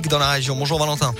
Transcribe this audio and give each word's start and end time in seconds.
dans 0.00 0.18
la 0.18 0.30
région. 0.30 0.56
Bonjour 0.56 0.78
Valentin. 0.78 1.12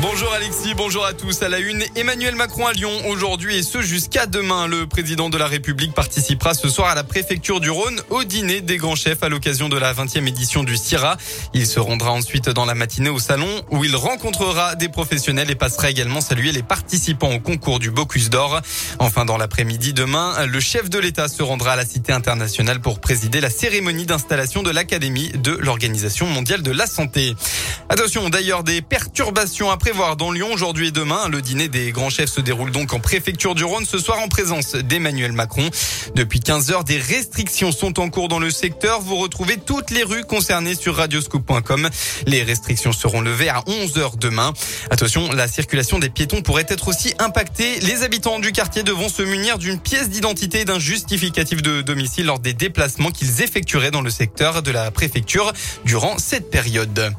Bonjour 0.00 0.32
Alexis, 0.32 0.74
bonjour 0.76 1.04
à 1.04 1.12
tous. 1.12 1.42
À 1.42 1.48
la 1.48 1.58
une, 1.58 1.82
Emmanuel 1.96 2.36
Macron 2.36 2.68
à 2.68 2.72
Lyon 2.72 2.92
aujourd'hui 3.08 3.56
et 3.56 3.64
ce 3.64 3.82
jusqu'à 3.82 4.26
demain. 4.26 4.68
Le 4.68 4.86
président 4.86 5.28
de 5.28 5.36
la 5.36 5.48
République 5.48 5.92
participera 5.92 6.54
ce 6.54 6.68
soir 6.68 6.86
à 6.90 6.94
la 6.94 7.02
préfecture 7.02 7.58
du 7.58 7.68
Rhône 7.68 8.00
au 8.08 8.22
dîner 8.22 8.60
des 8.60 8.76
grands 8.76 8.94
chefs 8.94 9.24
à 9.24 9.28
l'occasion 9.28 9.68
de 9.68 9.76
la 9.76 9.92
20e 9.92 10.28
édition 10.28 10.62
du 10.62 10.76
CIRA. 10.76 11.16
Il 11.52 11.66
se 11.66 11.80
rendra 11.80 12.12
ensuite 12.12 12.48
dans 12.48 12.64
la 12.64 12.76
matinée 12.76 13.08
au 13.08 13.18
salon 13.18 13.48
où 13.72 13.82
il 13.84 13.96
rencontrera 13.96 14.76
des 14.76 14.88
professionnels 14.88 15.50
et 15.50 15.56
passera 15.56 15.90
également 15.90 16.20
saluer 16.20 16.52
les 16.52 16.62
participants 16.62 17.32
au 17.32 17.40
concours 17.40 17.80
du 17.80 17.90
Bocuse 17.90 18.30
d'Or. 18.30 18.60
Enfin, 19.00 19.24
dans 19.24 19.36
l'après-midi 19.36 19.94
demain, 19.94 20.46
le 20.46 20.60
chef 20.60 20.90
de 20.90 21.00
l'État 21.00 21.26
se 21.26 21.42
rendra 21.42 21.72
à 21.72 21.76
la 21.76 21.84
Cité 21.84 22.12
internationale 22.12 22.80
pour 22.80 23.00
présider 23.00 23.40
la 23.40 23.50
cérémonie 23.50 24.06
d'installation 24.06 24.62
de 24.62 24.70
l'Académie 24.70 25.30
de 25.30 25.56
l'Organisation 25.60 26.26
mondiale 26.26 26.62
de 26.62 26.70
la 26.70 26.86
santé. 26.86 27.34
Attention 27.88 28.28
d'ailleurs 28.28 28.62
des 28.62 28.80
perturbations 28.80 29.70
après 29.72 29.87
voir 29.92 30.16
dans 30.16 30.32
Lyon 30.32 30.48
aujourd'hui 30.52 30.88
et 30.88 30.90
demain. 30.90 31.28
Le 31.28 31.40
dîner 31.40 31.68
des 31.68 31.92
grands 31.92 32.10
chefs 32.10 32.30
se 32.30 32.40
déroule 32.40 32.70
donc 32.70 32.92
en 32.92 33.00
préfecture 33.00 33.54
du 33.54 33.64
Rhône 33.64 33.84
ce 33.84 33.98
soir 33.98 34.18
en 34.20 34.28
présence 34.28 34.74
d'Emmanuel 34.74 35.32
Macron. 35.32 35.70
Depuis 36.14 36.40
15 36.40 36.70
heures, 36.70 36.84
des 36.84 36.98
restrictions 36.98 37.72
sont 37.72 38.00
en 38.00 38.08
cours 38.08 38.28
dans 38.28 38.38
le 38.38 38.50
secteur. 38.50 39.00
Vous 39.00 39.16
retrouvez 39.16 39.56
toutes 39.56 39.90
les 39.90 40.02
rues 40.02 40.24
concernées 40.24 40.74
sur 40.74 40.96
radioscoop.com. 40.96 41.88
Les 42.26 42.42
restrictions 42.42 42.92
seront 42.92 43.20
levées 43.20 43.48
à 43.48 43.62
11 43.66 43.98
heures 43.98 44.16
demain. 44.16 44.52
Attention, 44.90 45.32
la 45.32 45.48
circulation 45.48 45.98
des 45.98 46.10
piétons 46.10 46.42
pourrait 46.42 46.66
être 46.68 46.88
aussi 46.88 47.14
impactée. 47.18 47.80
Les 47.80 48.02
habitants 48.02 48.38
du 48.38 48.52
quartier 48.52 48.82
devront 48.82 49.08
se 49.08 49.22
munir 49.22 49.58
d'une 49.58 49.78
pièce 49.78 50.10
d'identité 50.10 50.60
et 50.60 50.64
d'un 50.64 50.78
justificatif 50.78 51.62
de 51.62 51.82
domicile 51.82 52.26
lors 52.26 52.40
des 52.40 52.52
déplacements 52.52 53.10
qu'ils 53.10 53.42
effectueraient 53.42 53.90
dans 53.90 54.02
le 54.02 54.10
secteur 54.10 54.62
de 54.62 54.70
la 54.70 54.90
préfecture 54.90 55.52
durant 55.84 56.18
cette 56.18 56.50
période. 56.50 57.12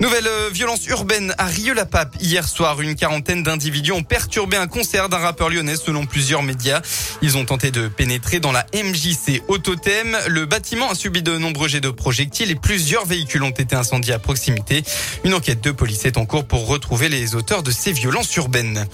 Nouvelle 0.00 0.28
euh, 0.28 0.48
violence 0.52 0.86
urbaine 0.86 1.34
à 1.38 1.46
Rieux-la-Pape. 1.46 2.14
Hier 2.20 2.46
soir, 2.46 2.80
une 2.80 2.94
quarantaine 2.94 3.42
d'individus 3.42 3.90
ont 3.90 4.04
perturbé 4.04 4.56
un 4.56 4.68
concert 4.68 5.08
d'un 5.08 5.18
rappeur 5.18 5.50
lyonnais 5.50 5.74
selon 5.74 6.06
plusieurs 6.06 6.44
médias. 6.44 6.82
Ils 7.20 7.36
ont 7.36 7.44
tenté 7.44 7.72
de 7.72 7.88
pénétrer 7.88 8.38
dans 8.38 8.52
la 8.52 8.64
MJC 8.72 9.42
Autothème. 9.48 10.16
Le 10.28 10.46
bâtiment 10.46 10.88
a 10.88 10.94
subi 10.94 11.22
de 11.22 11.36
nombreux 11.36 11.66
jets 11.66 11.80
de 11.80 11.90
projectiles 11.90 12.52
et 12.52 12.54
plusieurs 12.54 13.06
véhicules 13.06 13.42
ont 13.42 13.50
été 13.50 13.74
incendiés 13.74 14.14
à 14.14 14.20
proximité. 14.20 14.84
Une 15.24 15.34
enquête 15.34 15.64
de 15.64 15.72
police 15.72 16.04
est 16.04 16.16
en 16.16 16.26
cours 16.26 16.44
pour 16.44 16.68
retrouver 16.68 17.08
les 17.08 17.34
auteurs 17.34 17.64
de 17.64 17.72
ces 17.72 17.90
violences 17.90 18.34
urbaines. 18.36 18.86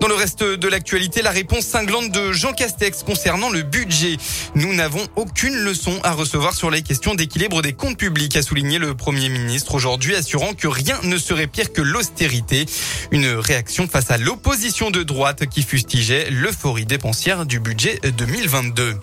Dans 0.00 0.08
le 0.08 0.14
reste 0.14 0.42
de 0.42 0.66
l'actualité, 0.66 1.20
la 1.20 1.30
réponse 1.30 1.66
cinglante 1.66 2.10
de 2.10 2.32
Jean 2.32 2.54
Castex 2.54 3.02
concernant 3.02 3.50
le 3.50 3.60
budget. 3.60 4.16
Nous 4.54 4.72
n'avons 4.74 5.06
aucune 5.14 5.54
leçon 5.54 5.92
à 6.02 6.12
recevoir 6.12 6.54
sur 6.54 6.70
les 6.70 6.80
questions 6.80 7.14
d'équilibre 7.14 7.60
des 7.60 7.74
comptes 7.74 7.98
publics, 7.98 8.34
a 8.36 8.42
souligné 8.42 8.78
le 8.78 8.94
Premier 8.94 9.28
ministre 9.28 9.74
aujourd'hui, 9.74 10.16
assurant 10.16 10.54
que 10.54 10.68
rien 10.68 10.98
ne 11.02 11.18
serait 11.18 11.46
pire 11.46 11.74
que 11.74 11.82
l'austérité. 11.82 12.64
Une 13.10 13.26
réaction 13.26 13.86
face 13.88 14.10
à 14.10 14.16
l'opposition 14.16 14.90
de 14.90 15.02
droite 15.02 15.44
qui 15.46 15.62
fustigeait 15.62 16.30
l'euphorie 16.30 16.86
dépensière 16.86 17.44
du 17.44 17.60
budget 17.60 18.00
2022. 18.16 18.96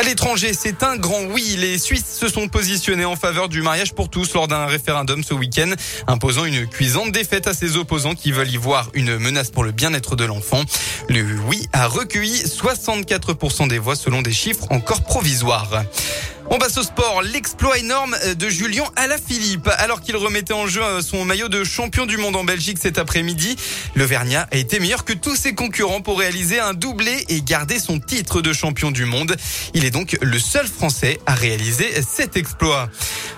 À 0.00 0.02
l'étranger, 0.02 0.54
c'est 0.58 0.82
un 0.82 0.96
grand 0.96 1.24
oui. 1.24 1.56
Les 1.58 1.76
Suisses 1.76 2.16
se 2.18 2.26
sont 2.26 2.48
positionnés 2.48 3.04
en 3.04 3.16
faveur 3.16 3.50
du 3.50 3.60
mariage 3.60 3.92
pour 3.92 4.08
tous 4.08 4.32
lors 4.32 4.48
d'un 4.48 4.64
référendum 4.64 5.22
ce 5.22 5.34
week-end, 5.34 5.74
imposant 6.06 6.46
une 6.46 6.66
cuisante 6.66 7.12
défaite 7.12 7.46
à 7.46 7.52
ses 7.52 7.76
opposants 7.76 8.14
qui 8.14 8.32
veulent 8.32 8.48
y 8.48 8.56
voir 8.56 8.88
une 8.94 9.18
menace 9.18 9.50
pour 9.50 9.62
le 9.62 9.72
bien-être 9.72 10.16
de 10.16 10.24
l'enfant. 10.24 10.62
Le 11.10 11.22
oui 11.46 11.68
a 11.74 11.86
recueilli 11.86 12.44
64% 12.44 13.68
des 13.68 13.78
voix 13.78 13.94
selon 13.94 14.22
des 14.22 14.32
chiffres 14.32 14.64
encore 14.70 15.02
provisoires. 15.02 15.82
On 16.52 16.58
passe 16.58 16.76
au 16.78 16.82
sport. 16.82 17.22
L'exploit 17.22 17.78
énorme 17.78 18.16
de 18.36 18.48
Julien 18.48 18.82
Alaphilippe. 18.96 19.70
Alors 19.78 20.00
qu'il 20.00 20.16
remettait 20.16 20.52
en 20.52 20.66
jeu 20.66 20.82
euh, 20.82 21.00
son 21.00 21.24
maillot 21.24 21.48
de 21.48 21.62
champion 21.62 22.06
du 22.06 22.16
monde 22.16 22.34
en 22.34 22.42
Belgique 22.42 22.78
cet 22.82 22.98
après-midi, 22.98 23.54
le 23.94 24.02
Vernia 24.02 24.48
a 24.50 24.56
été 24.56 24.80
meilleur 24.80 25.04
que 25.04 25.12
tous 25.12 25.36
ses 25.36 25.54
concurrents 25.54 26.00
pour 26.00 26.18
réaliser 26.18 26.58
un 26.58 26.74
doublé 26.74 27.24
et 27.28 27.40
garder 27.40 27.78
son 27.78 28.00
titre 28.00 28.42
de 28.42 28.52
champion 28.52 28.90
du 28.90 29.04
monde. 29.04 29.36
Il 29.74 29.84
est 29.84 29.92
donc 29.92 30.18
le 30.20 30.40
seul 30.40 30.66
Français 30.66 31.20
à 31.24 31.34
réaliser 31.34 31.88
cet 32.02 32.36
exploit. 32.36 32.90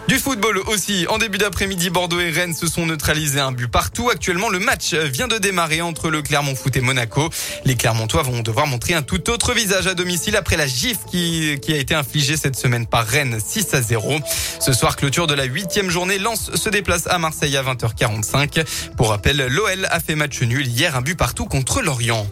Du 0.08 0.18
football 0.18 0.58
aussi. 0.66 1.06
En 1.08 1.18
début 1.18 1.38
d'après-midi, 1.38 1.90
Bordeaux 1.90 2.18
et 2.18 2.30
Rennes 2.30 2.54
se 2.54 2.66
sont 2.66 2.86
neutralisés 2.86 3.40
un 3.40 3.52
but 3.52 3.68
partout. 3.68 4.08
Actuellement, 4.08 4.48
le 4.48 4.58
match 4.58 4.94
vient 4.94 5.28
de 5.28 5.36
démarrer 5.36 5.82
entre 5.82 6.10
le 6.10 6.22
Clermont 6.22 6.54
Foot 6.54 6.76
et 6.76 6.80
Monaco. 6.80 7.28
Les 7.66 7.76
Clermontois 7.76 8.22
vont 8.22 8.40
devoir 8.40 8.66
montrer 8.66 8.94
un 8.94 9.02
tout 9.02 9.30
autre 9.30 9.52
visage 9.52 9.86
à 9.86 9.94
domicile 9.94 10.36
après 10.36 10.56
la 10.56 10.66
gifle 10.66 11.00
qui, 11.10 11.56
qui 11.60 11.72
a 11.72 11.76
été 11.76 11.94
infligée 11.94 12.36
cette 12.36 12.56
semaine 12.56 12.86
par 12.86 13.01
Rennes 13.02 13.38
6 13.44 13.74
à 13.74 13.82
0. 13.82 14.20
Ce 14.60 14.72
soir, 14.72 14.96
clôture 14.96 15.26
de 15.26 15.34
la 15.34 15.44
huitième 15.44 15.90
journée. 15.90 16.18
Lens 16.18 16.54
se 16.54 16.68
déplace 16.68 17.06
à 17.06 17.18
Marseille 17.18 17.56
à 17.56 17.62
20h45. 17.62 18.64
Pour 18.96 19.10
rappel, 19.10 19.46
l'OL 19.48 19.86
a 19.90 20.00
fait 20.00 20.14
match 20.14 20.40
nul 20.42 20.66
hier, 20.66 20.96
un 20.96 21.02
but 21.02 21.16
partout 21.16 21.46
contre 21.46 21.82
Lorient. 21.82 22.26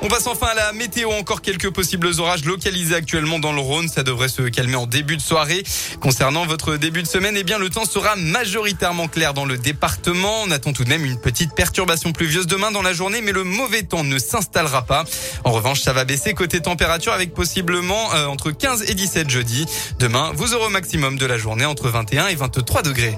On 0.00 0.06
passe 0.06 0.28
enfin 0.28 0.46
à 0.48 0.54
la 0.54 0.72
météo. 0.72 1.10
Encore 1.10 1.42
quelques 1.42 1.70
possibles 1.70 2.08
orages 2.18 2.44
localisés 2.44 2.94
actuellement 2.94 3.40
dans 3.40 3.52
le 3.52 3.60
Rhône. 3.60 3.88
Ça 3.88 4.04
devrait 4.04 4.28
se 4.28 4.42
calmer 4.42 4.76
en 4.76 4.86
début 4.86 5.16
de 5.16 5.22
soirée. 5.22 5.64
Concernant 6.00 6.46
votre 6.46 6.76
début 6.76 7.02
de 7.02 7.08
semaine, 7.08 7.34
eh 7.36 7.42
bien, 7.42 7.58
le 7.58 7.68
temps 7.68 7.84
sera 7.84 8.14
majoritairement 8.14 9.08
clair 9.08 9.34
dans 9.34 9.44
le 9.44 9.58
département. 9.58 10.42
On 10.46 10.50
attend 10.52 10.72
tout 10.72 10.84
de 10.84 10.88
même 10.88 11.04
une 11.04 11.20
petite 11.20 11.54
perturbation 11.54 12.12
pluvieuse 12.12 12.46
demain 12.46 12.70
dans 12.70 12.82
la 12.82 12.92
journée, 12.92 13.20
mais 13.22 13.32
le 13.32 13.42
mauvais 13.42 13.82
temps 13.82 14.04
ne 14.04 14.18
s'installera 14.18 14.82
pas. 14.82 15.04
En 15.44 15.50
revanche, 15.50 15.80
ça 15.80 15.92
va 15.92 16.04
baisser 16.04 16.32
côté 16.32 16.60
température 16.60 17.12
avec 17.12 17.34
possiblement 17.34 18.14
euh, 18.14 18.26
entre 18.26 18.52
15 18.52 18.84
et 18.88 18.94
17 18.94 19.28
jeudi. 19.28 19.66
Demain, 19.98 20.32
vous 20.34 20.54
aurez 20.54 20.66
au 20.66 20.70
maximum 20.70 21.18
de 21.18 21.26
la 21.26 21.38
journée 21.38 21.64
entre 21.64 21.88
21 21.88 22.28
et 22.28 22.36
23 22.36 22.82
degrés. 22.82 23.16